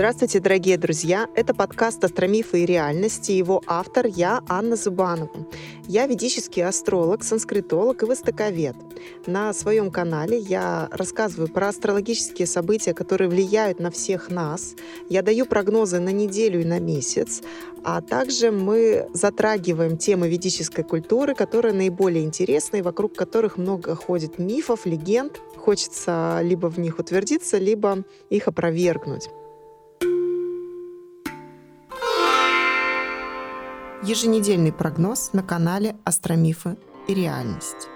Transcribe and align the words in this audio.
Здравствуйте, 0.00 0.40
дорогие 0.40 0.78
друзья! 0.78 1.28
Это 1.34 1.52
подкаст 1.52 2.02
«Астромифы 2.02 2.62
и 2.62 2.64
реальности». 2.64 3.32
Его 3.32 3.62
автор 3.66 4.06
я, 4.06 4.42
Анна 4.48 4.74
Зубанова. 4.74 5.46
Я 5.86 6.06
ведический 6.06 6.64
астролог, 6.64 7.22
санскритолог 7.22 8.02
и 8.02 8.06
востоковед. 8.06 8.74
На 9.26 9.52
своем 9.52 9.90
канале 9.90 10.38
я 10.38 10.88
рассказываю 10.90 11.52
про 11.52 11.68
астрологические 11.68 12.46
события, 12.46 12.94
которые 12.94 13.28
влияют 13.28 13.78
на 13.78 13.90
всех 13.90 14.30
нас. 14.30 14.74
Я 15.10 15.20
даю 15.20 15.44
прогнозы 15.44 16.00
на 16.00 16.12
неделю 16.12 16.62
и 16.62 16.64
на 16.64 16.80
месяц. 16.80 17.42
А 17.84 18.00
также 18.00 18.50
мы 18.50 19.06
затрагиваем 19.12 19.98
темы 19.98 20.30
ведической 20.30 20.82
культуры, 20.82 21.34
которые 21.34 21.74
наиболее 21.74 22.24
интересны 22.24 22.78
и 22.78 22.82
вокруг 22.82 23.14
которых 23.14 23.58
много 23.58 23.94
ходит 23.96 24.38
мифов, 24.38 24.86
легенд. 24.86 25.42
Хочется 25.56 26.40
либо 26.42 26.68
в 26.68 26.78
них 26.78 26.98
утвердиться, 26.98 27.58
либо 27.58 28.02
их 28.30 28.48
опровергнуть. 28.48 29.28
Еженедельный 34.02 34.72
прогноз 34.72 35.34
на 35.34 35.42
канале 35.42 35.94
Астромифы 36.04 36.78
и 37.06 37.12
реальность. 37.12 37.88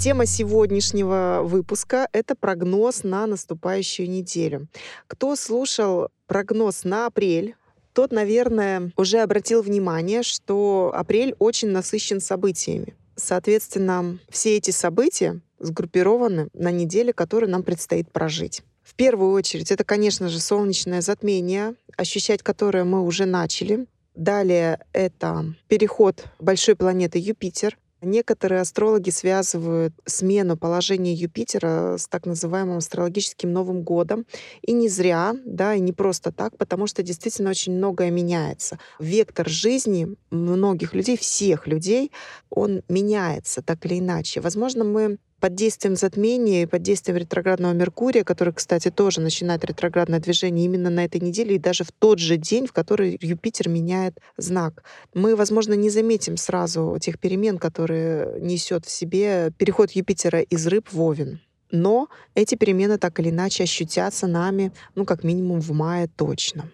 Тема 0.00 0.24
сегодняшнего 0.24 1.42
выпуска— 1.44 2.08
это 2.14 2.34
прогноз 2.34 3.04
на 3.04 3.26
наступающую 3.26 4.08
неделю. 4.08 4.68
Кто 5.06 5.36
слушал 5.36 6.08
прогноз 6.26 6.84
на 6.84 7.04
апрель, 7.04 7.56
тот, 7.92 8.10
наверное, 8.10 8.90
уже 8.96 9.18
обратил 9.18 9.60
внимание, 9.60 10.22
что 10.22 10.92
апрель 10.94 11.34
очень 11.38 11.68
насыщен 11.68 12.18
событиями. 12.18 12.94
Соответственно, 13.16 14.18
все 14.30 14.56
эти 14.56 14.70
события 14.70 15.40
сгруппированы 15.58 16.48
на 16.54 16.70
неделе, 16.70 17.12
которую 17.12 17.50
нам 17.50 17.62
предстоит 17.62 18.10
прожить. 18.10 18.62
В 18.82 18.94
первую 18.94 19.32
очередь, 19.32 19.70
это, 19.70 19.84
конечно 19.84 20.30
же, 20.30 20.40
солнечное 20.40 21.02
затмение, 21.02 21.74
ощущать 21.98 22.42
которое 22.42 22.84
мы 22.84 23.02
уже 23.02 23.26
начали. 23.26 23.86
Далее 24.18 24.80
это 24.92 25.44
переход 25.68 26.24
большой 26.40 26.74
планеты 26.74 27.20
Юпитер. 27.20 27.78
Некоторые 28.00 28.62
астрологи 28.62 29.10
связывают 29.10 29.94
смену 30.06 30.56
положения 30.56 31.14
Юпитера 31.14 31.96
с 31.96 32.08
так 32.08 32.26
называемым 32.26 32.78
астрологическим 32.78 33.52
Новым 33.52 33.82
годом. 33.82 34.26
И 34.62 34.72
не 34.72 34.88
зря, 34.88 35.36
да, 35.44 35.74
и 35.74 35.80
не 35.80 35.92
просто 35.92 36.32
так, 36.32 36.56
потому 36.58 36.88
что 36.88 37.04
действительно 37.04 37.50
очень 37.50 37.76
многое 37.76 38.10
меняется. 38.10 38.80
Вектор 38.98 39.48
жизни 39.48 40.16
многих 40.30 40.94
людей, 40.94 41.16
всех 41.16 41.68
людей, 41.68 42.10
он 42.50 42.82
меняется 42.88 43.62
так 43.62 43.86
или 43.86 44.00
иначе. 44.00 44.40
Возможно, 44.40 44.82
мы 44.82 45.18
под 45.40 45.54
действием 45.54 45.96
затмения 45.96 46.62
и 46.62 46.66
под 46.66 46.82
действием 46.82 47.18
ретроградного 47.18 47.72
Меркурия, 47.72 48.24
который, 48.24 48.52
кстати, 48.52 48.90
тоже 48.90 49.20
начинает 49.20 49.64
ретроградное 49.64 50.20
движение 50.20 50.64
именно 50.64 50.90
на 50.90 51.04
этой 51.04 51.20
неделе 51.20 51.56
и 51.56 51.58
даже 51.58 51.84
в 51.84 51.92
тот 51.92 52.18
же 52.18 52.36
день, 52.36 52.66
в 52.66 52.72
который 52.72 53.18
Юпитер 53.20 53.68
меняет 53.68 54.18
знак. 54.36 54.82
Мы, 55.14 55.36
возможно, 55.36 55.74
не 55.74 55.90
заметим 55.90 56.36
сразу 56.36 56.98
тех 57.00 57.18
перемен, 57.18 57.58
которые 57.58 58.40
несет 58.40 58.84
в 58.84 58.90
себе 58.90 59.52
переход 59.56 59.92
Юпитера 59.92 60.40
из 60.40 60.66
рыб 60.66 60.88
в 60.92 61.00
Овен. 61.00 61.40
Но 61.70 62.08
эти 62.34 62.54
перемены 62.54 62.98
так 62.98 63.20
или 63.20 63.30
иначе 63.30 63.64
ощутятся 63.64 64.26
нами, 64.26 64.72
ну, 64.94 65.04
как 65.04 65.22
минимум 65.22 65.60
в 65.60 65.70
мае 65.72 66.08
точно. 66.16 66.70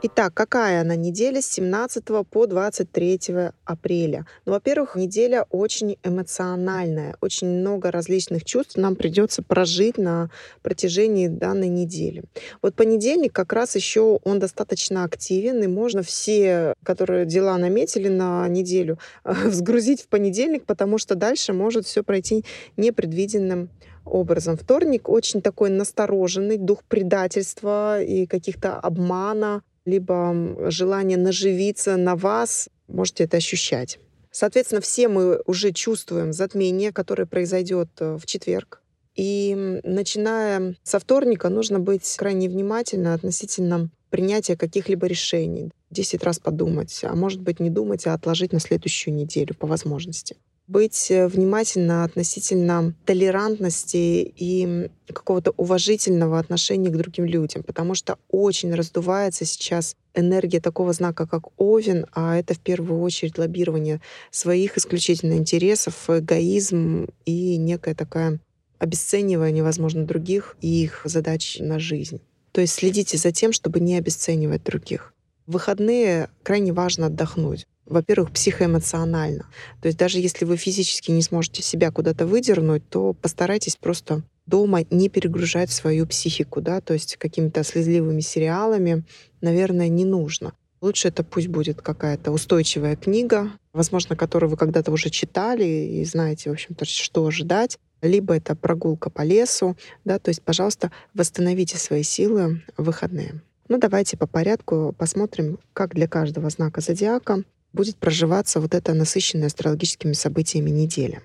Итак, 0.00 0.32
какая 0.32 0.82
она 0.82 0.94
неделя 0.94 1.42
с 1.42 1.46
17 1.46 2.04
по 2.30 2.46
23 2.46 3.20
апреля? 3.64 4.26
Ну, 4.46 4.52
во-первых, 4.52 4.94
неделя 4.94 5.44
очень 5.50 5.96
эмоциональная. 6.04 7.16
Очень 7.20 7.48
много 7.48 7.90
различных 7.90 8.44
чувств 8.44 8.76
нам 8.76 8.94
придется 8.94 9.42
прожить 9.42 9.98
на 9.98 10.30
протяжении 10.62 11.26
данной 11.26 11.66
недели. 11.66 12.22
Вот 12.62 12.76
понедельник 12.76 13.32
как 13.32 13.52
раз 13.52 13.74
еще 13.74 14.20
он 14.22 14.38
достаточно 14.38 15.02
активен, 15.02 15.64
и 15.64 15.66
можно 15.66 16.04
все, 16.04 16.74
которые 16.84 17.26
дела 17.26 17.58
наметили 17.58 18.06
на 18.06 18.46
неделю, 18.46 19.00
взгрузить 19.24 20.02
в 20.02 20.06
понедельник, 20.06 20.64
потому 20.64 20.98
что 20.98 21.16
дальше 21.16 21.52
может 21.52 21.86
все 21.86 22.04
пройти 22.04 22.44
непредвиденным 22.76 23.68
образом. 24.04 24.56
Вторник 24.56 25.08
очень 25.08 25.42
такой 25.42 25.70
настороженный, 25.70 26.56
дух 26.56 26.84
предательства 26.84 28.00
и 28.00 28.26
каких-то 28.26 28.76
обмана, 28.76 29.62
либо 29.88 30.70
желание 30.70 31.16
наживиться 31.16 31.96
на 31.96 32.14
вас, 32.14 32.68
можете 32.86 33.24
это 33.24 33.38
ощущать. 33.38 33.98
Соответственно, 34.30 34.80
все 34.80 35.08
мы 35.08 35.40
уже 35.46 35.72
чувствуем 35.72 36.32
затмение, 36.32 36.92
которое 36.92 37.26
произойдет 37.26 37.88
э, 37.98 38.16
в 38.16 38.26
четверг. 38.26 38.82
И 39.16 39.80
начиная 39.82 40.76
со 40.84 41.00
вторника 41.00 41.48
нужно 41.48 41.80
быть 41.80 42.16
крайне 42.16 42.48
внимательно 42.48 43.14
относительно 43.14 43.90
принятия 44.10 44.56
каких-либо 44.56 45.06
решений. 45.06 45.72
Десять 45.90 46.22
раз 46.22 46.38
подумать, 46.38 47.00
а 47.02 47.16
может 47.16 47.40
быть 47.40 47.58
не 47.58 47.70
думать, 47.70 48.06
а 48.06 48.14
отложить 48.14 48.52
на 48.52 48.60
следующую 48.60 49.14
неделю 49.14 49.54
по 49.54 49.66
возможности 49.66 50.36
быть 50.68 51.10
э, 51.10 51.26
внимательно 51.26 52.04
относительно 52.04 52.94
толерантности 53.06 54.32
и 54.36 54.90
какого-то 55.06 55.52
уважительного 55.56 56.38
отношения 56.38 56.90
к 56.90 56.96
другим 56.96 57.24
людям, 57.24 57.62
потому 57.62 57.94
что 57.94 58.18
очень 58.28 58.74
раздувается 58.74 59.46
сейчас 59.46 59.96
энергия 60.14 60.60
такого 60.60 60.92
знака, 60.92 61.26
как 61.26 61.48
Овен, 61.56 62.06
а 62.12 62.36
это 62.36 62.54
в 62.54 62.60
первую 62.60 63.00
очередь 63.00 63.38
лоббирование 63.38 64.00
своих 64.30 64.76
исключительно 64.76 65.34
интересов, 65.34 66.08
эгоизм 66.08 67.08
и 67.24 67.56
некая 67.56 67.94
такая 67.94 68.38
обесценивание, 68.78 69.64
возможно, 69.64 70.04
других 70.04 70.56
и 70.60 70.82
их 70.84 71.00
задач 71.04 71.58
на 71.60 71.78
жизнь. 71.78 72.20
То 72.52 72.60
есть 72.60 72.74
следите 72.74 73.16
за 73.16 73.32
тем, 73.32 73.52
чтобы 73.52 73.80
не 73.80 73.96
обесценивать 73.96 74.64
других. 74.64 75.14
В 75.46 75.52
выходные 75.52 76.28
крайне 76.42 76.72
важно 76.72 77.06
отдохнуть 77.06 77.66
во-первых, 77.88 78.30
психоэмоционально. 78.30 79.46
То 79.80 79.86
есть 79.88 79.98
даже 79.98 80.18
если 80.18 80.44
вы 80.44 80.56
физически 80.56 81.10
не 81.10 81.22
сможете 81.22 81.62
себя 81.62 81.90
куда-то 81.90 82.26
выдернуть, 82.26 82.88
то 82.88 83.14
постарайтесь 83.14 83.76
просто 83.76 84.22
дома 84.46 84.84
не 84.90 85.08
перегружать 85.08 85.70
свою 85.70 86.06
психику, 86.06 86.60
да, 86.60 86.80
то 86.80 86.94
есть 86.94 87.16
какими-то 87.16 87.64
слезливыми 87.64 88.20
сериалами, 88.20 89.04
наверное, 89.40 89.88
не 89.88 90.04
нужно. 90.04 90.52
Лучше 90.80 91.08
это 91.08 91.24
пусть 91.24 91.48
будет 91.48 91.82
какая-то 91.82 92.30
устойчивая 92.30 92.94
книга, 92.94 93.50
возможно, 93.72 94.16
которую 94.16 94.50
вы 94.50 94.56
когда-то 94.56 94.92
уже 94.92 95.10
читали 95.10 95.64
и 95.64 96.04
знаете, 96.04 96.50
в 96.50 96.52
общем-то, 96.52 96.84
что 96.84 97.26
ожидать. 97.26 97.78
Либо 98.00 98.36
это 98.36 98.54
прогулка 98.54 99.10
по 99.10 99.22
лесу, 99.22 99.76
да, 100.04 100.20
то 100.20 100.28
есть, 100.28 100.42
пожалуйста, 100.42 100.92
восстановите 101.14 101.78
свои 101.78 102.04
силы 102.04 102.62
в 102.76 102.84
выходные. 102.84 103.42
Ну, 103.66 103.76
давайте 103.78 104.16
по 104.16 104.28
порядку 104.28 104.94
посмотрим, 104.96 105.58
как 105.72 105.94
для 105.94 106.06
каждого 106.06 106.48
знака 106.48 106.80
зодиака 106.80 107.42
будет 107.72 107.96
проживаться 107.96 108.60
вот 108.60 108.74
эта 108.74 108.94
насыщенная 108.94 109.46
астрологическими 109.46 110.12
событиями 110.12 110.70
неделя. 110.70 111.22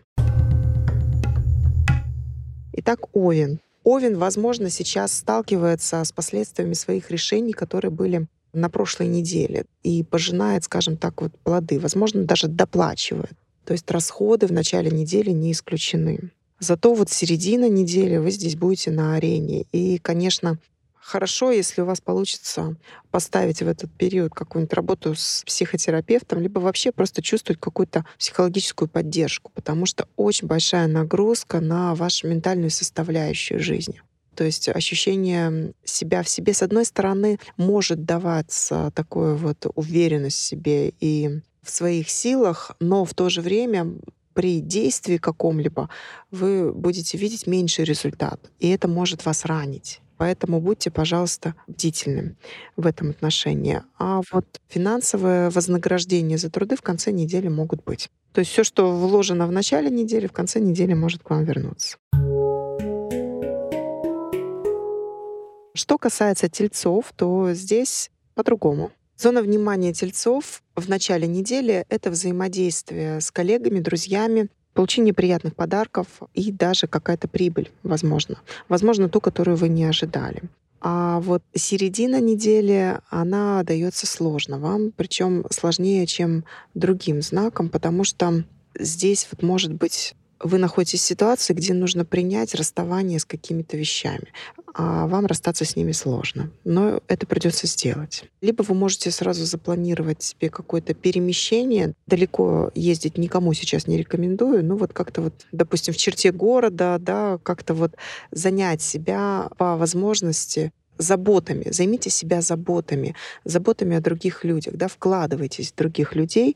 Итак, 2.73 2.99
Овен. 3.13 3.59
Овен, 3.83 4.17
возможно, 4.17 4.69
сейчас 4.69 5.13
сталкивается 5.13 6.03
с 6.03 6.11
последствиями 6.11 6.73
своих 6.73 7.11
решений, 7.11 7.53
которые 7.53 7.91
были 7.91 8.27
на 8.53 8.69
прошлой 8.69 9.07
неделе, 9.07 9.65
и 9.83 10.03
пожинает, 10.03 10.63
скажем 10.63 10.97
так, 10.97 11.21
вот 11.21 11.31
плоды, 11.43 11.79
возможно, 11.79 12.23
даже 12.23 12.47
доплачивает. 12.47 13.33
То 13.65 13.73
есть 13.73 13.89
расходы 13.89 14.47
в 14.47 14.51
начале 14.51 14.91
недели 14.91 15.31
не 15.31 15.51
исключены. 15.51 16.31
Зато 16.59 16.93
вот 16.93 17.09
середина 17.09 17.67
недели 17.67 18.17
вы 18.17 18.31
здесь 18.31 18.55
будете 18.55 18.91
на 18.91 19.15
арене. 19.15 19.65
И, 19.71 19.97
конечно, 19.97 20.59
Хорошо, 21.03 21.51
если 21.51 21.81
у 21.81 21.85
вас 21.85 21.99
получится 21.99 22.77
поставить 23.11 23.61
в 23.61 23.67
этот 23.67 23.91
период 23.91 24.33
какую-нибудь 24.33 24.73
работу 24.73 25.15
с 25.15 25.43
психотерапевтом, 25.45 26.39
либо 26.39 26.59
вообще 26.59 26.93
просто 26.93 27.21
чувствовать 27.21 27.59
какую-то 27.59 28.05
психологическую 28.17 28.87
поддержку, 28.87 29.51
потому 29.53 29.85
что 29.85 30.07
очень 30.15 30.47
большая 30.47 30.87
нагрузка 30.87 31.59
на 31.59 31.93
вашу 31.93 32.27
ментальную 32.29 32.71
составляющую 32.71 33.59
жизни. 33.59 34.01
То 34.33 34.45
есть 34.45 34.69
ощущение 34.69 35.73
себя 35.83 36.23
в 36.23 36.29
себе, 36.29 36.53
с 36.53 36.63
одной 36.63 36.85
стороны, 36.85 37.37
может 37.57 38.05
даваться 38.05 38.91
такое 38.95 39.35
вот 39.35 39.67
уверенность 39.75 40.37
в 40.37 40.43
себе 40.43 40.93
и 41.01 41.41
в 41.61 41.69
своих 41.69 42.09
силах, 42.09 42.71
но 42.79 43.03
в 43.03 43.13
то 43.13 43.27
же 43.27 43.41
время 43.41 43.93
при 44.33 44.61
действии 44.61 45.17
каком-либо 45.17 45.89
вы 46.31 46.71
будете 46.73 47.17
видеть 47.17 47.45
меньший 47.45 47.83
результат, 47.83 48.39
и 48.59 48.69
это 48.69 48.87
может 48.87 49.25
вас 49.25 49.43
ранить. 49.45 49.99
Поэтому 50.17 50.61
будьте, 50.61 50.91
пожалуйста, 50.91 51.55
бдительны 51.67 52.35
в 52.75 52.85
этом 52.85 53.09
отношении. 53.09 53.81
А 53.97 54.21
вот 54.31 54.45
финансовое 54.67 55.49
вознаграждение 55.49 56.37
за 56.37 56.49
труды 56.49 56.75
в 56.75 56.81
конце 56.81 57.11
недели 57.11 57.47
могут 57.47 57.83
быть. 57.83 58.09
То 58.33 58.39
есть 58.39 58.51
все, 58.51 58.63
что 58.63 58.91
вложено 58.91 59.47
в 59.47 59.51
начале 59.51 59.89
недели, 59.89 60.27
в 60.27 60.31
конце 60.31 60.59
недели 60.59 60.93
может 60.93 61.23
к 61.23 61.29
вам 61.29 61.43
вернуться. 61.43 61.97
Что 65.75 65.97
касается 65.97 66.49
тельцов, 66.49 67.13
то 67.15 67.53
здесь 67.53 68.11
по-другому. 68.35 68.91
Зона 69.17 69.41
внимания 69.41 69.93
тельцов 69.93 70.63
в 70.75 70.89
начале 70.89 71.27
недели— 71.27 71.85
это 71.89 72.09
взаимодействие 72.09 73.21
с 73.21 73.31
коллегами, 73.31 73.79
друзьями, 73.79 74.49
получение 74.73 75.13
приятных 75.13 75.55
подарков 75.55 76.07
и 76.33 76.51
даже 76.51 76.87
какая-то 76.87 77.27
прибыль, 77.27 77.71
возможно. 77.83 78.37
Возможно, 78.69 79.09
ту, 79.09 79.21
которую 79.21 79.57
вы 79.57 79.69
не 79.69 79.85
ожидали. 79.85 80.41
А 80.81 81.21
вот 81.21 81.41
середина 81.55 82.19
недели, 82.19 82.99
она 83.09 83.63
дается 83.63 84.05
сложно 84.05 84.59
вам, 84.59 84.91
причем 84.91 85.45
сложнее, 85.49 86.05
чем 86.05 86.43
другим 86.73 87.21
знаком, 87.21 87.69
потому 87.69 88.03
что 88.03 88.43
здесь 88.77 89.27
вот 89.31 89.41
может 89.43 89.73
быть 89.73 90.13
вы 90.43 90.57
находитесь 90.57 90.99
в 90.99 91.05
ситуации, 91.05 91.53
где 91.53 91.73
нужно 91.73 92.03
принять 92.03 92.53
расставание 92.53 93.17
с 93.17 93.23
какими-то 93.23 93.77
вещами, 93.77 94.33
а 94.73 95.07
вам 95.07 95.25
расстаться 95.25 95.65
с 95.65 95.75
ними 95.75 95.91
сложно. 95.91 96.49
Но 96.63 97.01
это 97.07 97.27
придется 97.27 97.67
сделать. 97.67 98.25
Либо 98.41 98.63
вы 98.63 98.73
можете 98.73 99.11
сразу 99.11 99.45
запланировать 99.45 100.23
себе 100.23 100.49
какое-то 100.49 100.93
перемещение. 100.93 101.93
Далеко 102.07 102.71
ездить 102.75 103.17
никому 103.17 103.53
сейчас 103.53 103.87
не 103.87 103.97
рекомендую. 103.97 104.65
Ну 104.65 104.75
вот 104.75 104.93
как-то 104.93 105.21
вот, 105.21 105.33
допустим, 105.51 105.93
в 105.93 105.97
черте 105.97 106.31
города, 106.31 106.97
да, 106.99 107.39
как-то 107.43 107.73
вот 107.73 107.95
занять 108.31 108.81
себя 108.81 109.49
по 109.57 109.77
возможности 109.77 110.71
заботами, 110.97 111.69
займите 111.71 112.09
себя 112.09 112.41
заботами, 112.41 113.15
заботами 113.43 113.95
о 113.95 114.01
других 114.01 114.43
людях, 114.43 114.75
да, 114.75 114.87
вкладывайтесь 114.87 115.71
в 115.71 115.75
других 115.75 116.15
людей, 116.15 116.55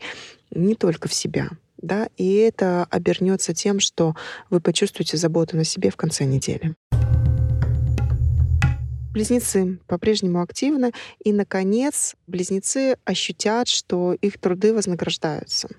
не 0.52 0.76
только 0.76 1.08
в 1.08 1.14
себя 1.14 1.50
да, 1.80 2.10
и 2.18 2.36
это 2.36 2.86
обернется 2.90 3.54
тем, 3.54 3.80
что 3.80 4.16
вы 4.50 4.60
почувствуете 4.60 5.18
заботу 5.18 5.56
на 5.58 5.64
себе 5.64 5.90
в 5.90 5.96
конце 5.96 6.26
недели. 6.26 6.76
Близнецы 9.18 9.80
по-прежнему 9.88 10.44
активны, 10.44 10.92
и, 11.26 11.34
наконец, 11.34 12.14
близнецы 12.28 12.98
ощутят, 13.04 13.68
что 13.68 14.14
их 14.14 14.38
труды 14.38 14.76
вознаграждаются. 14.76 15.70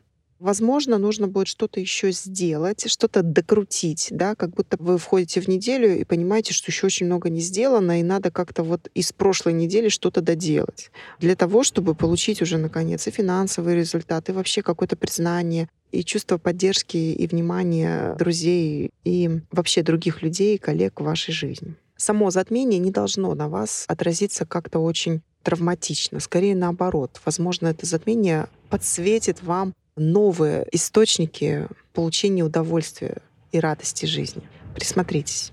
Возможно, 0.40 0.98
нужно 0.98 1.28
будет 1.28 1.46
что-то 1.46 1.78
еще 1.78 2.10
сделать, 2.10 2.90
что-то 2.90 3.22
докрутить, 3.22 4.08
да, 4.10 4.34
как 4.34 4.50
будто 4.50 4.76
вы 4.80 4.98
входите 4.98 5.40
в 5.40 5.46
неделю 5.46 5.96
и 5.96 6.02
понимаете, 6.02 6.52
что 6.52 6.72
еще 6.72 6.86
очень 6.86 7.06
много 7.06 7.30
не 7.30 7.38
сделано, 7.38 8.00
и 8.00 8.02
надо 8.02 8.32
как-то 8.32 8.64
вот 8.64 8.90
из 8.94 9.12
прошлой 9.12 9.52
недели 9.52 9.88
что-то 9.88 10.20
доделать 10.20 10.90
для 11.20 11.36
того, 11.36 11.62
чтобы 11.62 11.94
получить 11.94 12.42
уже 12.42 12.58
наконец 12.58 13.06
и 13.06 13.12
финансовые 13.12 13.76
результаты, 13.76 14.32
и 14.32 14.34
вообще 14.34 14.62
какое-то 14.62 14.96
признание, 14.96 15.68
и 15.92 16.02
чувство 16.02 16.38
поддержки 16.38 16.96
и 16.96 17.26
внимания 17.28 18.16
друзей 18.16 18.90
и 19.04 19.30
вообще 19.52 19.84
других 19.84 20.22
людей, 20.22 20.58
коллег 20.58 21.00
в 21.00 21.04
вашей 21.04 21.32
жизни. 21.32 21.76
Само 22.00 22.30
затмение 22.30 22.78
не 22.78 22.92
должно 22.92 23.34
на 23.34 23.48
вас 23.48 23.84
отразиться 23.88 24.46
как-то 24.46 24.78
очень 24.78 25.20
травматично. 25.42 26.20
Скорее 26.20 26.54
наоборот. 26.54 27.20
Возможно, 27.24 27.66
это 27.66 27.86
затмение 27.86 28.46
подсветит 28.70 29.42
вам 29.42 29.74
новые 29.96 30.64
источники 30.70 31.66
получения 31.92 32.44
удовольствия 32.44 33.16
и 33.50 33.58
радости 33.58 34.06
жизни. 34.06 34.42
Присмотритесь. 34.76 35.50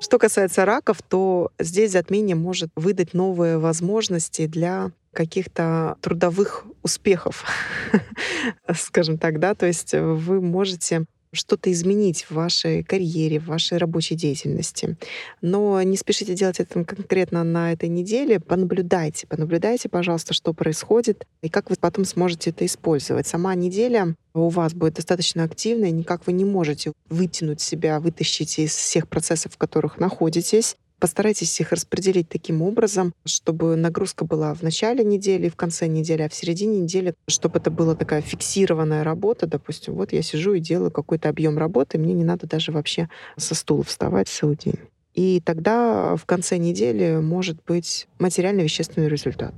Что 0.00 0.18
касается 0.18 0.64
раков, 0.64 1.00
то 1.08 1.52
здесь 1.60 1.92
затмение 1.92 2.34
может 2.34 2.70
выдать 2.74 3.14
новые 3.14 3.58
возможности 3.58 4.48
для 4.48 4.90
каких-то 5.12 5.96
трудовых 6.00 6.66
успехов, 6.82 7.44
скажем 8.74 9.16
так, 9.16 9.38
да, 9.38 9.54
то 9.54 9.66
есть 9.66 9.92
вы 9.92 10.40
можете 10.40 11.04
что-то 11.32 11.70
изменить 11.72 12.24
в 12.24 12.32
вашей 12.32 12.82
карьере, 12.82 13.38
в 13.38 13.46
вашей 13.46 13.78
рабочей 13.78 14.14
деятельности. 14.14 14.96
Но 15.40 15.80
не 15.82 15.96
спешите 15.96 16.34
делать 16.34 16.60
это 16.60 16.84
конкретно 16.84 17.44
на 17.44 17.72
этой 17.72 17.88
неделе. 17.88 18.40
Понаблюдайте, 18.40 19.26
понаблюдайте, 19.26 19.88
пожалуйста, 19.88 20.34
что 20.34 20.52
происходит 20.52 21.26
и 21.42 21.48
как 21.48 21.70
вы 21.70 21.76
потом 21.78 22.04
сможете 22.04 22.50
это 22.50 22.66
использовать. 22.66 23.26
Сама 23.26 23.54
неделя 23.54 24.14
у 24.34 24.48
вас 24.48 24.74
будет 24.74 24.94
достаточно 24.94 25.44
активной, 25.44 25.90
никак 25.90 26.26
вы 26.26 26.32
не 26.32 26.44
можете 26.44 26.92
вытянуть 27.08 27.60
себя, 27.60 28.00
вытащить 28.00 28.58
из 28.58 28.74
всех 28.74 29.08
процессов, 29.08 29.54
в 29.54 29.58
которых 29.58 29.98
находитесь. 29.98 30.76
Постарайтесь 31.00 31.58
их 31.58 31.72
распределить 31.72 32.28
таким 32.28 32.60
образом, 32.60 33.14
чтобы 33.24 33.74
нагрузка 33.74 34.26
была 34.26 34.52
в 34.52 34.60
начале 34.62 35.02
недели, 35.02 35.48
в 35.48 35.56
конце 35.56 35.86
недели, 35.86 36.22
а 36.22 36.28
в 36.28 36.34
середине 36.34 36.80
недели, 36.80 37.14
чтобы 37.26 37.58
это 37.58 37.70
была 37.70 37.94
такая 37.94 38.20
фиксированная 38.20 39.02
работа. 39.02 39.46
Допустим, 39.46 39.94
вот 39.94 40.12
я 40.12 40.20
сижу 40.20 40.52
и 40.52 40.60
делаю 40.60 40.90
какой-то 40.90 41.30
объем 41.30 41.56
работы, 41.56 41.96
мне 41.96 42.12
не 42.12 42.24
надо 42.24 42.46
даже 42.46 42.70
вообще 42.70 43.08
со 43.38 43.54
стула 43.54 43.82
вставать 43.82 44.28
целый 44.28 44.56
день. 44.56 44.78
И 45.14 45.40
тогда 45.42 46.16
в 46.16 46.26
конце 46.26 46.58
недели 46.58 47.18
может 47.18 47.56
быть 47.66 48.06
материально-вещественный 48.18 49.08
результат. 49.08 49.54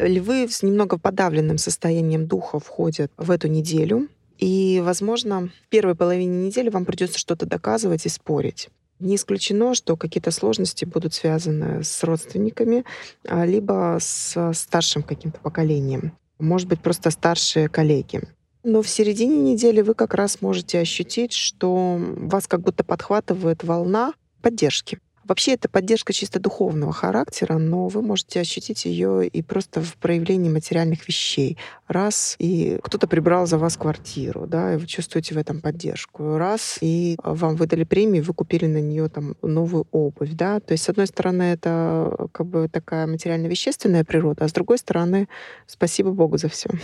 Львы 0.00 0.48
с 0.48 0.64
немного 0.64 0.98
подавленным 0.98 1.58
состоянием 1.58 2.26
духа 2.26 2.58
входят 2.58 3.12
в 3.16 3.30
эту 3.30 3.46
неделю. 3.46 4.08
И, 4.42 4.82
возможно, 4.84 5.50
в 5.64 5.68
первой 5.68 5.94
половине 5.94 6.46
недели 6.46 6.68
вам 6.68 6.84
придется 6.84 7.16
что-то 7.16 7.46
доказывать 7.46 8.06
и 8.06 8.08
спорить. 8.08 8.70
Не 8.98 9.14
исключено, 9.14 9.72
что 9.76 9.96
какие-то 9.96 10.32
сложности 10.32 10.84
будут 10.84 11.14
связаны 11.14 11.84
с 11.84 12.02
родственниками, 12.02 12.84
а, 13.24 13.46
либо 13.46 13.98
с 14.00 14.52
старшим 14.54 15.04
каким-то 15.04 15.38
поколением. 15.38 16.18
Может 16.40 16.66
быть, 16.66 16.80
просто 16.80 17.10
старшие 17.10 17.68
коллеги. 17.68 18.22
Но 18.64 18.82
в 18.82 18.88
середине 18.88 19.36
недели 19.36 19.80
вы 19.80 19.94
как 19.94 20.12
раз 20.12 20.40
можете 20.40 20.80
ощутить, 20.80 21.32
что 21.32 22.00
вас 22.00 22.48
как 22.48 22.62
будто 22.62 22.82
подхватывает 22.82 23.62
волна 23.62 24.12
поддержки. 24.40 24.98
Вообще 25.24 25.52
это 25.52 25.68
поддержка 25.68 26.12
чисто 26.12 26.40
духовного 26.40 26.92
характера, 26.92 27.58
но 27.58 27.88
вы 27.88 28.02
можете 28.02 28.40
ощутить 28.40 28.84
ее 28.84 29.26
и 29.26 29.42
просто 29.42 29.80
в 29.80 29.96
проявлении 29.96 30.50
материальных 30.50 31.06
вещей. 31.06 31.58
Раз, 31.86 32.36
и 32.38 32.78
кто-то 32.82 33.06
прибрал 33.06 33.46
за 33.46 33.58
вас 33.58 33.76
квартиру, 33.76 34.46
да, 34.46 34.74
и 34.74 34.76
вы 34.76 34.86
чувствуете 34.86 35.34
в 35.34 35.38
этом 35.38 35.60
поддержку. 35.60 36.36
Раз, 36.36 36.78
и 36.80 37.16
вам 37.22 37.56
выдали 37.56 37.84
премию, 37.84 38.24
вы 38.24 38.34
купили 38.34 38.66
на 38.66 38.80
нее 38.80 39.08
там 39.08 39.36
новую 39.42 39.86
обувь, 39.92 40.32
да. 40.32 40.60
То 40.60 40.72
есть, 40.72 40.84
с 40.84 40.88
одной 40.88 41.06
стороны, 41.06 41.42
это 41.44 42.28
как 42.32 42.46
бы 42.46 42.68
такая 42.68 43.06
материально-вещественная 43.06 44.04
природа, 44.04 44.44
а 44.44 44.48
с 44.48 44.52
другой 44.52 44.78
стороны, 44.78 45.28
спасибо 45.66 46.10
Богу 46.10 46.38
за 46.38 46.48
все. 46.48 46.70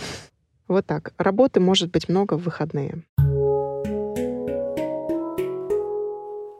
Вот 0.67 0.85
так. 0.85 1.13
Работы 1.17 1.59
может 1.59 1.89
быть 1.89 2.09
много 2.09 2.35
в 2.35 2.43
выходные. 2.43 3.03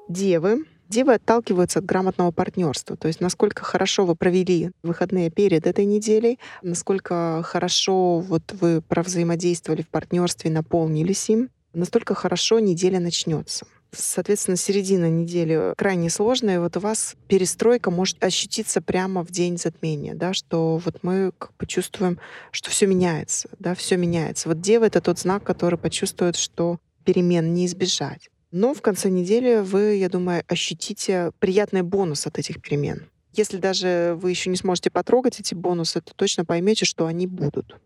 Девы 0.08 0.66
Девы 0.89 1.13
отталкиваются 1.13 1.80
от 1.80 1.86
грамотного 1.86 2.31
партнерства, 2.31 2.97
то 2.97 3.07
есть 3.07 3.21
насколько 3.21 3.64
хорошо 3.64 4.06
вы 4.06 4.16
провели 4.16 4.71
выходные 4.81 5.30
перед 5.30 5.68
этой 5.68 5.85
неделей, 5.85 6.40
насколько 6.64 7.42
хорошо 7.45 8.19
вот 8.19 8.42
вы 8.59 8.81
провзаимодействовали 8.81 9.83
в 9.83 9.87
партнерстве, 9.87 10.49
наполнились 10.49 11.30
им, 11.30 11.49
настолько 11.73 12.16
хорошо 12.16 12.59
неделя 12.59 12.99
начнется. 12.99 13.68
Соответственно, 13.92 14.57
середина 14.57 15.09
недели 15.09 15.73
крайне 15.75 16.09
сложная. 16.09 16.59
Вот 16.59 16.78
у 16.78 16.80
вас 16.80 17.16
перестройка 17.28 17.90
может 17.90 18.23
ощутиться 18.23 18.81
прямо 18.81 19.23
в 19.23 19.31
день 19.31 19.57
затмения, 19.57 20.14
да, 20.14 20.33
что 20.33 20.78
вот 20.78 20.99
мы 21.04 21.31
как 21.37 21.52
бы 21.57 21.68
что 21.68 22.69
все 22.69 22.87
меняется, 22.87 23.49
да, 23.59 23.73
все 23.75 23.97
меняется. 23.97 24.49
Вот 24.49 24.61
Дева— 24.61 24.85
это 24.85 25.02
тот 25.02 25.19
знак, 25.19 25.44
который 25.44 25.78
почувствует, 25.78 26.35
что 26.35 26.80
перемен 27.04 27.54
не 27.54 27.66
избежать. 27.66 28.30
Но 28.51 28.73
в 28.73 28.81
конце 28.81 29.09
недели 29.09 29.61
вы, 29.61 29.95
я 29.95 30.09
думаю, 30.09 30.44
ощутите 30.47 31.31
приятный 31.37 31.83
бонус 31.83 32.25
от 32.25 32.39
этих 32.39 32.61
перемен. 32.61 33.07
Если 33.33 33.57
даже 33.57 34.18
вы 34.19 34.31
еще 34.31 34.49
не 34.49 34.56
сможете 34.56 34.89
потрогать 34.89 35.39
эти 35.39 35.53
бонусы, 35.53 36.01
то 36.01 36.13
точно 36.15 36.45
поймете, 36.45 36.85
что 36.85 37.06
они 37.06 37.27
будут. 37.27 37.79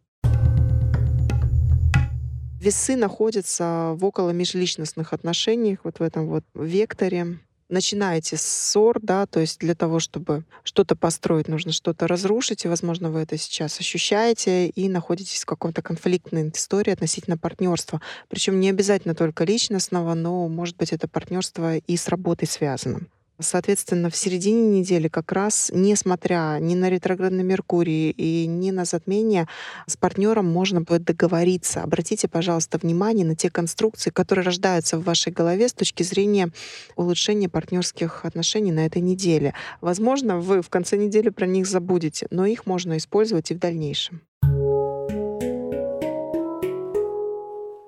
Весы 2.62 2.96
находятся 2.96 3.92
в 3.96 4.06
около 4.06 4.30
межличностных 4.30 5.12
отношениях, 5.12 5.80
вот 5.84 6.00
в 6.00 6.02
этом 6.02 6.28
вот 6.28 6.46
векторе 6.56 7.40
начинаете 7.74 8.38
ссор, 8.38 9.00
да, 9.02 9.26
то 9.26 9.40
есть 9.40 9.60
для 9.60 9.76
того, 9.76 10.00
чтобы 10.00 10.44
что-то 10.64 10.96
построить, 10.96 11.48
нужно 11.48 11.72
что-то 11.72 12.08
разрушить, 12.08 12.66
и, 12.66 12.68
возможно, 12.68 13.10
вы 13.10 13.22
это 13.22 13.38
сейчас 13.38 13.80
ощущаете 13.80 14.68
и 14.68 14.88
находитесь 14.88 15.44
в 15.44 15.46
каком-то 15.46 15.82
конфликтной 15.82 16.50
истории 16.50 16.92
относительно 16.92 17.38
партнерства. 17.38 18.02
Причем 18.30 18.60
не 18.60 18.70
обязательно 18.70 19.16
только 19.16 19.44
личностного, 19.44 20.14
но, 20.14 20.48
может 20.48 20.78
быть, 20.78 20.94
это 20.94 21.08
партнерство 21.08 21.78
и 21.78 21.98
с 21.98 22.08
работой 22.08 22.48
связано. 22.48 23.02
Соответственно, 23.40 24.10
в 24.12 24.16
середине 24.16 24.80
недели 24.80 25.08
как 25.08 25.32
раз, 25.32 25.72
несмотря 25.74 26.58
ни 26.62 26.76
на 26.76 26.90
ретроградный 26.90 27.44
Меркурий 27.44 28.12
и 28.12 28.46
ни 28.46 28.70
на 28.70 28.86
затмение, 28.86 29.48
с 29.88 29.98
партнером 29.98 30.46
можно 30.46 30.82
будет 30.82 31.04
договориться. 31.04 31.82
Обратите, 31.82 32.28
пожалуйста, 32.28 32.78
внимание 32.78 33.26
на 33.26 33.36
те 33.36 33.50
конструкции, 33.50 34.12
которые 34.12 34.46
рождаются 34.46 35.00
в 35.00 35.04
вашей 35.04 35.34
голове 35.34 35.68
с 35.68 35.74
точки 35.74 36.04
зрения 36.04 36.52
улучшения 36.96 37.50
партнерских 37.50 38.24
отношений 38.24 38.72
на 38.72 38.86
этой 38.86 39.02
неделе. 39.02 39.56
Возможно, 39.82 40.38
вы 40.38 40.62
в 40.62 40.70
конце 40.70 40.96
недели 40.98 41.30
про 41.30 41.48
них 41.48 41.66
забудете, 41.66 42.28
но 42.30 42.46
их 42.46 42.68
можно 42.68 42.98
использовать 42.98 43.50
и 43.50 43.56
в 43.56 43.60
дальнейшем. 43.60 44.22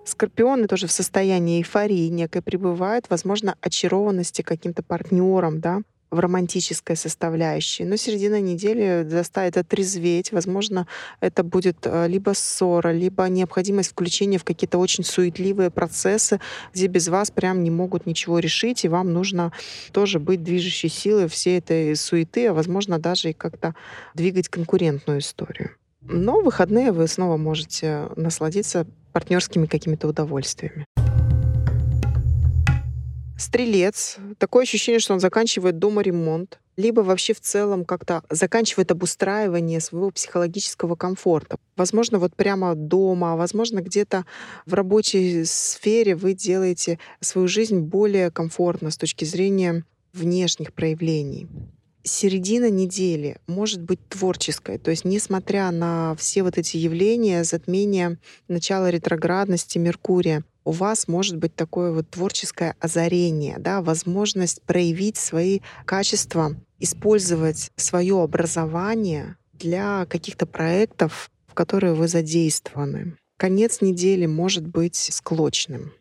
Скорпионы 0.06 0.68
тоже 0.68 0.86
в 0.86 0.92
состоянии 0.92 1.60
эйфории 1.60 2.08
некой 2.10 2.44
пребывают, 2.44 3.08
возможно, 3.10 3.56
очарованности 3.60 4.44
каким-то 4.44 4.84
партнером, 4.84 5.60
да, 5.60 5.82
в 6.12 6.20
романтической 6.20 6.96
составляющей. 6.96 7.84
Но 7.86 7.96
середина 7.96 8.40
недели 8.40 9.04
заставит 9.08 9.58
отрезветь. 9.58 10.32
Возможно, 10.32 10.88
это 11.20 11.44
будет 11.44 11.78
э, 11.84 12.08
либо 12.08 12.34
ссора, 12.36 12.92
либо 12.92 13.28
необходимость 13.28 13.92
включения 13.92 14.38
в 14.38 14.44
какие-то 14.44 14.78
очень 14.78 15.04
суетливые 15.04 15.72
процессы, 15.72 16.40
где 16.74 16.86
без 16.86 17.08
вас 17.08 17.32
прям 17.32 17.64
не 17.64 17.72
могут 17.72 18.06
ничего 18.06 18.38
решить, 18.38 18.86
и 18.86 18.90
вам 18.90 19.12
нужно 19.12 19.52
тоже 19.92 20.20
быть 20.20 20.44
движущей 20.44 20.90
силой 20.90 21.28
всей 21.28 21.58
этой 21.58 21.96
суеты, 21.96 22.48
а 22.48 22.54
возможно 22.54 23.00
даже 23.00 23.32
и 23.32 23.34
как-то 23.34 23.74
двигать 24.14 24.50
конкурентную 24.50 25.20
историю. 25.20 25.72
Но 26.08 26.42
в 26.42 26.46
выходные 26.46 26.92
вы 26.92 27.08
снова 27.08 27.38
можете 27.38 28.10
насладиться 28.16 28.86
партнерскими 29.12 29.66
какими-то 29.66 30.08
удовольствиями. 30.08 30.86
Стрелец. 33.38 34.18
Такое 34.38 34.64
ощущение, 34.64 35.00
что 35.00 35.14
он 35.14 35.20
заканчивает 35.20 35.78
дома 35.78 36.02
ремонт, 36.02 36.60
либо 36.78 37.02
вообще 37.02 37.34
в 37.34 37.42
целом 37.42 37.84
как-то 37.84 38.24
заканчивает 38.30 38.92
обустраивание 38.92 39.82
своего 39.82 40.10
психологического 40.12 40.96
комфорта. 40.96 41.58
Возможно, 41.76 42.20
вот 42.20 42.36
прямо 42.36 42.76
дома, 42.76 43.34
а 43.34 43.36
возможно, 43.36 43.82
где-то 43.82 44.26
в 44.66 44.74
рабочей 44.74 45.44
сфере 45.44 46.16
вы 46.16 46.34
делаете 46.34 47.00
свою 47.20 47.48
жизнь 47.48 47.80
более 47.80 48.32
комфортно 48.32 48.90
с 48.90 48.98
точки 48.98 49.26
зрения 49.26 49.84
внешних 50.14 50.72
проявлений 50.74 51.48
середина 52.06 52.70
недели 52.70 53.38
может 53.48 53.82
быть 53.82 54.00
творческой. 54.08 54.78
То 54.78 54.92
есть, 54.92 55.04
несмотря 55.06 55.72
на 55.72 56.16
все 56.16 56.44
вот 56.44 56.58
эти 56.58 56.78
явления, 56.78 57.44
затмение 57.44 58.18
начала 58.48 58.90
ретроградности 58.90 59.78
Меркурия, 59.78 60.44
у 60.64 60.72
вас 60.72 61.08
может 61.08 61.38
быть 61.38 61.56
такое 61.56 61.92
вот 61.92 62.10
творческое 62.10 62.76
озарение, 62.80 63.58
да, 63.60 63.82
возможность 63.82 64.62
проявить 64.64 65.18
свои 65.18 65.60
качества, 65.86 66.56
использовать 66.80 67.72
свое 67.76 68.22
образование 68.22 69.38
для 69.54 70.06
каких-то 70.08 70.46
проектов, 70.46 71.30
в 71.48 71.54
которые 71.54 71.94
вы 71.94 72.08
задействованы. 72.08 73.16
Конец 73.38 73.82
недели 73.82 74.26
может 74.26 74.66
быть 74.66 74.96
склочным. 74.96 75.92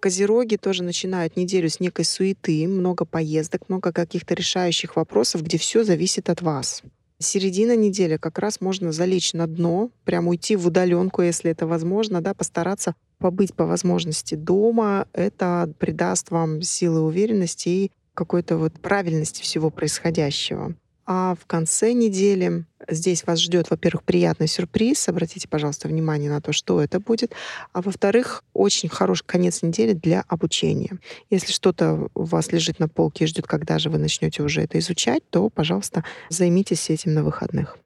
Козероги 0.00 0.56
тоже 0.56 0.84
начинают 0.84 1.36
неделю 1.36 1.68
с 1.68 1.80
некой 1.80 2.04
суеты, 2.04 2.68
много 2.68 3.04
поездок, 3.04 3.68
много 3.68 3.92
каких-то 3.92 4.34
решающих 4.34 4.96
вопросов, 4.96 5.42
где 5.42 5.58
все 5.58 5.82
зависит 5.82 6.30
от 6.30 6.40
вас. 6.40 6.82
Середина 7.20 7.74
недели 7.74 8.16
как 8.16 8.38
раз 8.38 8.60
можно 8.60 8.92
залечь 8.92 9.32
на 9.32 9.48
дно, 9.48 9.90
прям 10.04 10.28
уйти 10.28 10.54
в 10.54 10.68
удаленку, 10.68 11.22
если 11.22 11.50
это 11.50 11.66
возможно, 11.66 12.20
да, 12.20 12.32
постараться 12.32 12.94
побыть 13.18 13.54
по 13.54 13.66
возможности 13.66 14.36
дома. 14.36 15.08
Это 15.12 15.72
придаст 15.80 16.30
вам 16.30 16.62
силы 16.62 17.00
уверенности 17.00 17.68
и 17.68 17.92
какой-то 18.14 18.56
вот 18.56 18.74
правильности 18.74 19.42
всего 19.42 19.70
происходящего. 19.70 20.74
А 21.10 21.34
в 21.40 21.46
конце 21.46 21.94
недели 21.94 22.66
здесь 22.86 23.26
вас 23.26 23.40
ждет, 23.40 23.70
во-первых, 23.70 24.02
приятный 24.02 24.46
сюрприз. 24.46 25.08
Обратите, 25.08 25.48
пожалуйста, 25.48 25.88
внимание 25.88 26.30
на 26.30 26.42
то, 26.42 26.52
что 26.52 26.82
это 26.82 27.00
будет. 27.00 27.32
А 27.72 27.80
во-вторых, 27.80 28.44
очень 28.52 28.90
хороший 28.90 29.24
конец 29.24 29.62
недели 29.62 29.94
для 29.94 30.22
обучения. 30.28 30.98
Если 31.30 31.50
что-то 31.50 32.10
у 32.14 32.24
вас 32.24 32.52
лежит 32.52 32.78
на 32.78 32.88
полке 32.88 33.24
и 33.24 33.26
ждет, 33.26 33.46
когда 33.46 33.78
же 33.78 33.88
вы 33.88 33.96
начнете 33.96 34.42
уже 34.42 34.60
это 34.60 34.78
изучать, 34.80 35.22
то, 35.30 35.48
пожалуйста, 35.48 36.04
займитесь 36.28 36.90
этим 36.90 37.14
на 37.14 37.24
выходных. 37.24 37.78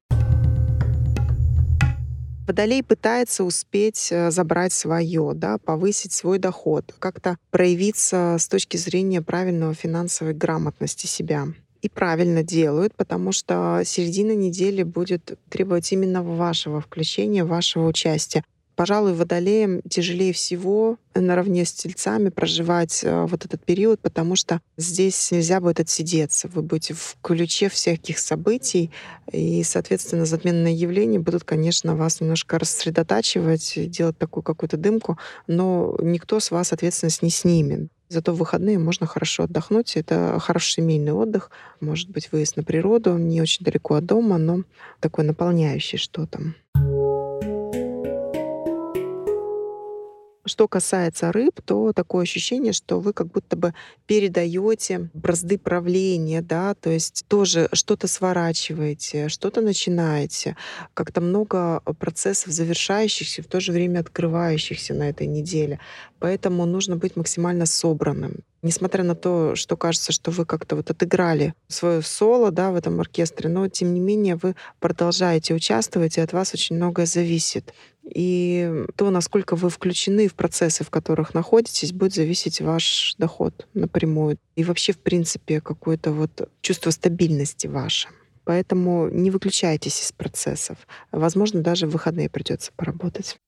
Водолей 2.48 2.82
пытается 2.82 3.44
успеть 3.44 4.08
э, 4.10 4.32
забрать 4.32 4.72
свое, 4.72 5.30
да, 5.32 5.58
повысить 5.58 6.12
свой 6.12 6.40
доход, 6.40 6.92
как-то 6.98 7.38
проявиться 7.52 8.36
с 8.40 8.48
точки 8.48 8.76
зрения 8.76 9.22
правильного 9.22 9.74
финансовой 9.74 10.34
грамотности 10.34 11.06
себя 11.06 11.46
и 11.82 11.88
правильно 11.88 12.42
делают, 12.42 12.94
потому 12.94 13.32
что 13.32 13.82
середина 13.84 14.32
недели 14.32 14.84
будет 14.84 15.38
требовать 15.50 15.92
именно 15.92 16.22
вашего 16.22 16.80
включения, 16.80 17.44
вашего 17.44 17.88
участия. 17.88 18.44
Пожалуй, 18.74 19.12
водолеям 19.12 19.82
тяжелее 19.82 20.32
всего 20.32 20.96
наравне 21.14 21.66
с 21.66 21.72
тельцами 21.72 22.30
проживать 22.30 23.04
э, 23.04 23.26
вот 23.26 23.44
этот 23.44 23.62
период, 23.62 24.00
потому 24.00 24.34
что 24.34 24.60
здесь 24.78 25.30
нельзя 25.30 25.60
будет 25.60 25.80
отсидеться. 25.80 26.48
Вы 26.48 26.62
будете 26.62 26.94
в 26.94 27.16
ключе 27.20 27.68
всяких 27.68 28.18
событий, 28.18 28.90
и, 29.30 29.62
соответственно, 29.62 30.24
затменные 30.24 30.74
явления 30.74 31.18
будут, 31.18 31.44
конечно, 31.44 31.94
вас 31.94 32.22
немножко 32.22 32.58
рассредотачивать, 32.58 33.74
делать 33.90 34.16
такую 34.16 34.42
какую-то 34.42 34.78
дымку, 34.78 35.18
но 35.46 35.94
никто 36.00 36.40
с 36.40 36.50
вас 36.50 36.72
ответственность 36.72 37.22
не 37.22 37.30
снимет. 37.30 37.90
Зато 38.12 38.34
в 38.34 38.36
выходные 38.36 38.78
можно 38.78 39.06
хорошо 39.06 39.44
отдохнуть. 39.44 39.96
Это 39.96 40.36
хороший 40.38 40.72
семейный 40.72 41.12
отдых. 41.12 41.50
Может 41.80 42.10
быть, 42.10 42.30
выезд 42.30 42.56
на 42.56 42.62
природу, 42.62 43.16
не 43.16 43.40
очень 43.40 43.64
далеко 43.64 43.94
от 43.94 44.04
дома, 44.04 44.36
но 44.36 44.64
такой 45.00 45.24
наполняющий 45.24 45.96
что-то. 45.96 46.52
Что 50.52 50.68
касается 50.68 51.32
рыб, 51.32 51.62
то 51.64 51.94
такое 51.94 52.24
ощущение, 52.24 52.74
что 52.74 53.00
вы 53.00 53.14
как 53.14 53.28
будто 53.28 53.56
бы 53.56 53.72
передаете 54.04 55.08
бразды 55.14 55.56
правления, 55.56 56.42
да, 56.42 56.74
то 56.74 56.90
есть 56.90 57.24
тоже 57.26 57.70
что-то 57.72 58.06
сворачиваете, 58.06 59.30
что-то 59.30 59.62
начинаете. 59.62 60.58
Как-то 60.92 61.22
много 61.22 61.80
процессов 61.98 62.52
завершающихся, 62.52 63.42
в 63.42 63.46
то 63.46 63.60
же 63.60 63.72
время 63.72 64.00
открывающихся 64.00 64.92
на 64.92 65.08
этой 65.08 65.26
неделе. 65.26 65.80
Поэтому 66.18 66.66
нужно 66.66 66.96
быть 66.96 67.16
максимально 67.16 67.64
собранным. 67.64 68.44
Несмотря 68.62 69.02
на 69.02 69.16
то, 69.16 69.56
что 69.56 69.76
кажется, 69.76 70.12
что 70.12 70.30
вы 70.30 70.46
как-то 70.46 70.76
вот 70.76 70.88
отыграли 70.88 71.54
свое 71.66 72.00
соло 72.00 72.52
да, 72.52 72.70
в 72.70 72.76
этом 72.76 73.00
оркестре, 73.00 73.48
но 73.48 73.68
тем 73.68 73.92
не 73.92 73.98
менее 73.98 74.36
вы 74.36 74.54
продолжаете 74.78 75.52
участвовать, 75.54 76.16
и 76.16 76.20
от 76.20 76.32
вас 76.32 76.54
очень 76.54 76.76
многое 76.76 77.06
зависит. 77.06 77.74
И 78.04 78.84
то, 78.96 79.10
насколько 79.10 79.56
вы 79.56 79.68
включены 79.68 80.28
в 80.28 80.34
процессы, 80.34 80.84
в 80.84 80.90
которых 80.90 81.34
находитесь, 81.34 81.92
будет 81.92 82.14
зависеть 82.14 82.60
ваш 82.60 83.16
доход 83.18 83.66
напрямую. 83.74 84.38
И 84.54 84.62
вообще, 84.62 84.92
в 84.92 84.98
принципе, 84.98 85.60
какое-то 85.60 86.12
вот 86.12 86.48
чувство 86.60 86.90
стабильности 86.90 87.66
ваше. 87.66 88.08
Поэтому 88.44 89.08
не 89.08 89.30
выключайтесь 89.30 90.02
из 90.02 90.12
процессов. 90.12 90.78
Возможно, 91.10 91.62
даже 91.62 91.86
в 91.86 91.90
выходные 91.90 92.28
придется 92.28 92.70
поработать. 92.76 93.38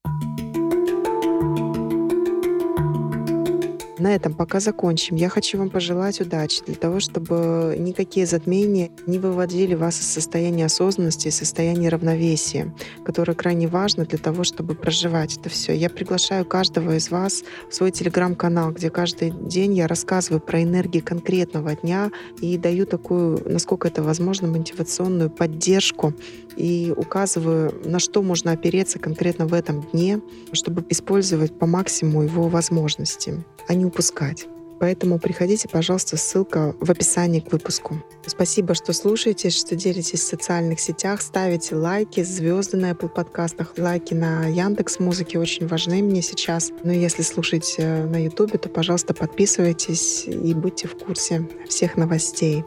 На 4.04 4.14
этом 4.14 4.34
пока 4.34 4.60
закончим. 4.60 5.16
Я 5.16 5.30
хочу 5.30 5.56
вам 5.56 5.70
пожелать 5.70 6.20
удачи 6.20 6.62
для 6.66 6.74
того, 6.74 7.00
чтобы 7.00 7.74
никакие 7.78 8.26
затмения 8.26 8.90
не 9.06 9.18
выводили 9.18 9.74
вас 9.74 9.98
из 9.98 10.06
состояния 10.06 10.66
осознанности, 10.66 11.28
из 11.28 11.36
состояния 11.36 11.88
равновесия, 11.88 12.74
которое 13.06 13.32
крайне 13.32 13.66
важно 13.66 14.04
для 14.04 14.18
того, 14.18 14.44
чтобы 14.44 14.74
проживать 14.74 15.38
это 15.38 15.48
все. 15.48 15.72
Я 15.72 15.88
приглашаю 15.88 16.44
каждого 16.44 16.98
из 16.98 17.10
вас 17.10 17.44
в 17.70 17.74
свой 17.74 17.92
телеграм-канал, 17.92 18.72
где 18.72 18.90
каждый 18.90 19.30
день 19.30 19.72
я 19.72 19.86
рассказываю 19.86 20.42
про 20.42 20.62
энергии 20.62 21.00
конкретного 21.00 21.74
дня 21.74 22.10
и 22.42 22.58
даю 22.58 22.84
такую, 22.84 23.40
насколько 23.50 23.88
это 23.88 24.02
возможно, 24.02 24.48
мотивационную 24.48 25.30
поддержку 25.30 26.12
и 26.56 26.92
указываю, 26.94 27.80
на 27.86 27.98
что 27.98 28.22
можно 28.22 28.52
опереться 28.52 28.98
конкретно 28.98 29.46
в 29.46 29.54
этом 29.54 29.80
дне, 29.92 30.20
чтобы 30.52 30.84
использовать 30.90 31.58
по 31.58 31.64
максимуму 31.64 32.24
его 32.24 32.48
возможности, 32.48 33.42
а 33.66 33.72
не 33.72 33.93
упускать. 33.94 34.46
Поэтому 34.80 35.18
приходите, 35.18 35.68
пожалуйста, 35.68 36.16
ссылка 36.16 36.74
в 36.80 36.90
описании 36.90 37.40
к 37.40 37.52
выпуску. 37.52 38.02
Спасибо, 38.26 38.74
что 38.74 38.92
слушаете, 38.92 39.50
что 39.50 39.76
делитесь 39.76 40.20
в 40.20 40.26
социальных 40.26 40.80
сетях, 40.80 41.22
ставите 41.22 41.76
лайки, 41.76 42.22
звезды 42.22 42.76
на 42.76 42.90
Apple 42.90 43.08
подкастах, 43.08 43.74
лайки 43.78 44.14
на 44.14 44.46
Яндекс 44.46 44.98
Музыке 44.98 45.38
очень 45.38 45.68
важны 45.68 46.02
мне 46.02 46.22
сейчас. 46.22 46.70
Но 46.82 46.92
если 46.92 47.22
слушаете 47.22 48.04
на 48.04 48.22
YouTube, 48.22 48.58
то, 48.58 48.68
пожалуйста, 48.68 49.14
подписывайтесь 49.14 50.26
и 50.26 50.52
будьте 50.54 50.88
в 50.88 50.98
курсе 50.98 51.48
всех 51.68 51.96
новостей. 51.96 52.64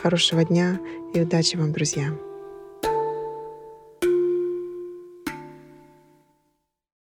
Хорошего 0.00 0.44
дня 0.44 0.78
и 1.12 1.20
удачи 1.20 1.56
вам, 1.56 1.72
друзья! 1.72 2.27